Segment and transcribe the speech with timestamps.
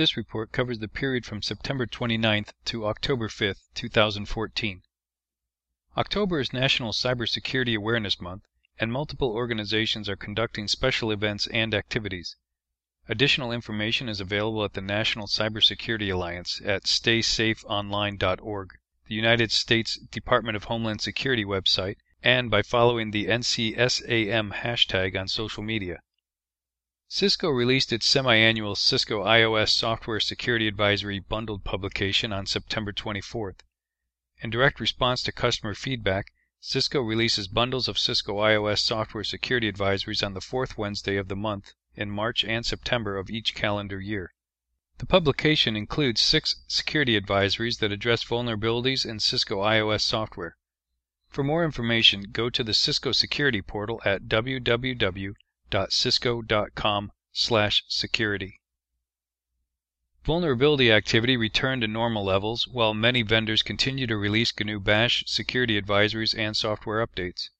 [0.00, 4.80] This report covers the period from September 29th to October 5th, 2014.
[5.94, 8.44] October is National Cybersecurity Awareness Month,
[8.78, 12.36] and multiple organizations are conducting special events and activities.
[13.10, 18.70] Additional information is available at the National Cybersecurity Alliance at staysafeonline.org,
[19.06, 25.28] the United States Department of Homeland Security website, and by following the NCSAM hashtag on
[25.28, 26.00] social media.
[27.12, 33.62] Cisco released its semi-annual Cisco IOS Software Security Advisory bundled publication on September 24th.
[34.40, 40.24] In direct response to customer feedback, Cisco releases bundles of Cisco IOS software security advisories
[40.24, 44.32] on the fourth Wednesday of the month in March and September of each calendar year.
[44.98, 50.56] The publication includes six security advisories that address vulnerabilities in Cisco IOS software.
[51.28, 54.28] For more information, go to the Cisco Security portal at
[55.70, 58.60] www.cisco.com/security.
[60.24, 65.80] Vulnerability activity returned to normal levels while many vendors continue to release GNU Bash security
[65.80, 67.50] advisories and software updates.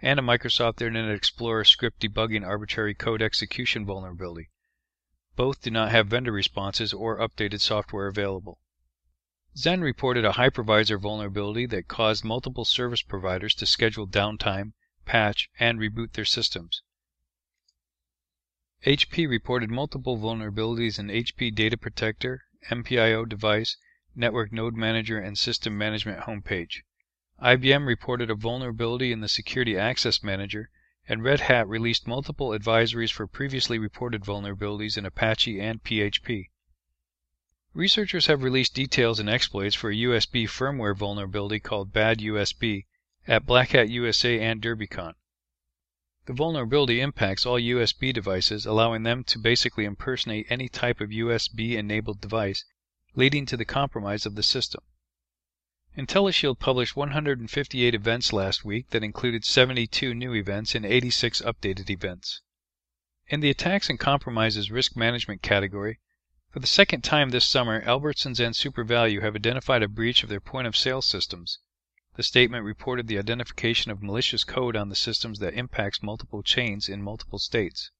[0.00, 4.48] and a Microsoft Internet Explorer script debugging arbitrary code execution vulnerability.
[5.36, 8.59] Both do not have vendor responses or updated software available.
[9.56, 14.74] Xen reported a hypervisor vulnerability that caused multiple service providers to schedule downtime,
[15.04, 16.82] patch, and reboot their systems.
[18.86, 23.76] HP reported multiple vulnerabilities in HP Data Protector, MPIO device,
[24.14, 26.82] Network Node Manager, and System Management homepage.
[27.42, 30.70] IBM reported a vulnerability in the Security Access Manager,
[31.08, 36.50] and Red Hat released multiple advisories for previously reported vulnerabilities in Apache and PHP.
[37.72, 42.86] Researchers have released details and exploits for a USB firmware vulnerability called Bad USB
[43.28, 45.14] at Black Hat USA and DerbyCon.
[46.26, 51.76] The vulnerability impacts all USB devices, allowing them to basically impersonate any type of USB
[51.76, 52.64] enabled device,
[53.14, 54.82] leading to the compromise of the system.
[55.96, 62.42] IntelliShield published 158 events last week that included 72 new events and 86 updated events.
[63.28, 66.00] In the attacks and compromises risk management category,
[66.50, 70.40] for the second time this summer, Albertsons and SuperValu have identified a breach of their
[70.40, 71.60] point of sale systems.
[72.16, 76.88] The statement reported the identification of malicious code on the systems that impacts multiple chains
[76.88, 77.92] in multiple states.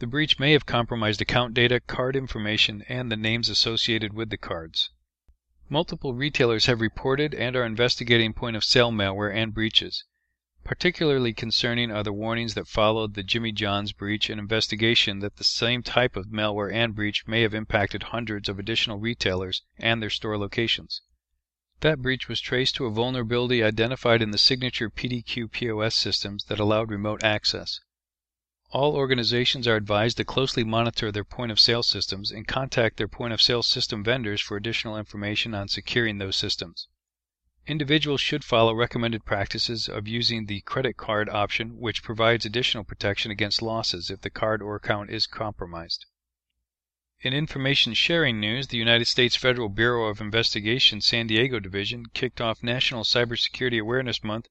[0.00, 4.36] The breach may have compromised account data, card information, and the names associated with the
[4.36, 4.90] cards.
[5.68, 10.02] Multiple retailers have reported and are investigating point of sale malware and breaches.
[10.68, 15.42] Particularly concerning are the warnings that followed the Jimmy John's breach and investigation that the
[15.42, 20.10] same type of malware and breach may have impacted hundreds of additional retailers and their
[20.10, 21.00] store locations.
[21.80, 26.60] That breach was traced to a vulnerability identified in the signature PDQ POS systems that
[26.60, 27.80] allowed remote access.
[28.70, 33.08] All organizations are advised to closely monitor their point of sale systems and contact their
[33.08, 36.88] point of sale system vendors for additional information on securing those systems.
[37.68, 43.30] Individuals should follow recommended practices of using the credit card option, which provides additional protection
[43.30, 46.06] against losses if the card or account is compromised.
[47.20, 52.40] In information sharing news, the United States Federal Bureau of Investigation San Diego Division kicked
[52.40, 54.48] off National Cybersecurity Awareness Month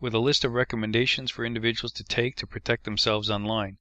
[0.00, 3.78] with a list of recommendations for individuals to take to protect themselves online.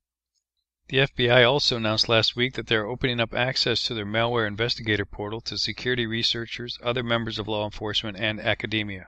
[0.88, 4.46] The FBI also announced last week that they are opening up access to their malware
[4.46, 9.08] investigator portal to security researchers, other members of law enforcement, and academia.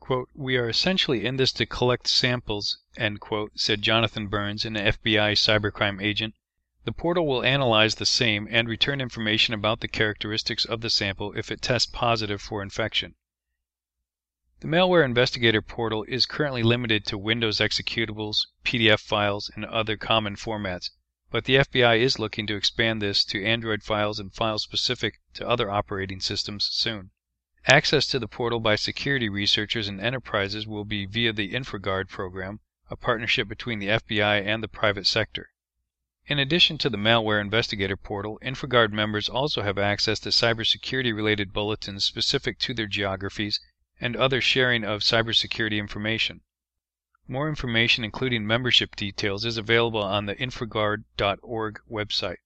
[0.00, 4.74] Quote, we are essentially in this to collect samples, end quote, said Jonathan Burns, an
[4.74, 6.34] FBI cybercrime agent.
[6.84, 11.32] The portal will analyze the same and return information about the characteristics of the sample
[11.38, 13.14] if it tests positive for infection.
[14.58, 20.34] The Malware Investigator portal is currently limited to Windows executables, PDF files, and other common
[20.34, 20.90] formats
[21.32, 25.48] but the FBI is looking to expand this to Android files and files specific to
[25.48, 27.10] other operating systems soon.
[27.66, 32.60] Access to the portal by security researchers and enterprises will be via the InfraGard program,
[32.90, 35.48] a partnership between the FBI and the private sector.
[36.26, 41.54] In addition to the Malware Investigator portal, InfraGard members also have access to cybersecurity related
[41.54, 43.58] bulletins specific to their geographies
[43.98, 46.42] and other sharing of cybersecurity information.
[47.28, 52.38] More information, including membership details, is available on the infragard.org website.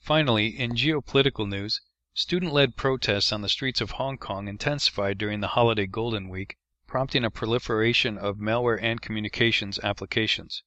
[0.00, 1.80] Finally, in geopolitical news,
[2.12, 6.58] student led protests on the streets of Hong Kong intensified during the holiday Golden Week,
[6.88, 10.64] prompting a proliferation of malware and communications applications.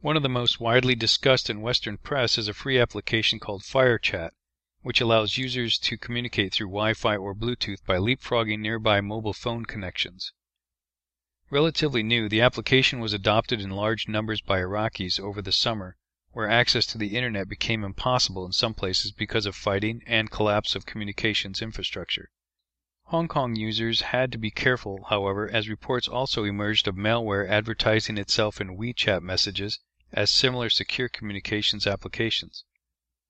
[0.00, 4.32] One of the most widely discussed in Western press is a free application called FireChat,
[4.82, 9.64] which allows users to communicate through Wi Fi or Bluetooth by leapfrogging nearby mobile phone
[9.64, 10.34] connections.
[11.48, 15.96] Relatively new, the application was adopted in large numbers by Iraqis over the summer,
[16.32, 20.74] where access to the internet became impossible in some places because of fighting and collapse
[20.74, 22.32] of communications infrastructure.
[23.04, 28.18] Hong Kong users had to be careful, however, as reports also emerged of malware advertising
[28.18, 29.78] itself in WeChat messages
[30.12, 32.64] as similar secure communications applications.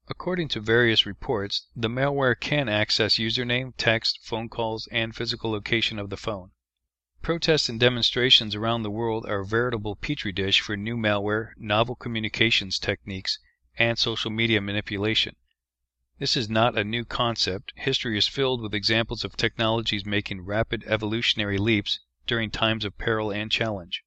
[0.09, 5.99] According to various reports, the malware can access username, text, phone calls, and physical location
[5.99, 6.53] of the phone.
[7.26, 11.96] Protests and demonstrations around the world are a veritable petri dish for new malware, novel
[11.96, 13.40] communications techniques,
[13.76, 15.34] and social media manipulation.
[16.20, 17.73] This is not a new concept.
[17.75, 23.32] History is filled with examples of technologies making rapid evolutionary leaps during times of peril
[23.32, 24.05] and challenge.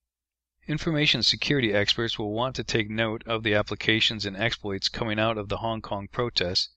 [0.66, 5.38] Information security experts will want to take note of the applications and exploits coming out
[5.38, 6.70] of the Hong Kong protests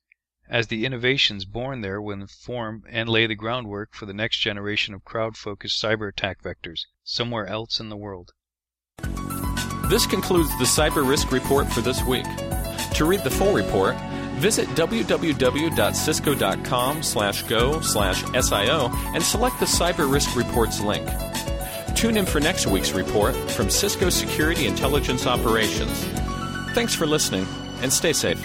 [0.48, 4.94] as the innovations born there will inform and lay the groundwork for the next generation
[4.94, 8.32] of crowd focused cyber attack vectors somewhere else in the world.
[9.88, 12.24] This concludes the Cyber Risk Report for this week.
[12.94, 13.96] To read the full report,
[14.36, 21.06] visit www.cisco.com slash go slash SIO and select the Cyber Risk Reports link.
[21.94, 25.92] Tune in for next week's report from Cisco Security Intelligence Operations.
[26.74, 27.46] Thanks for listening
[27.82, 28.42] and stay safe.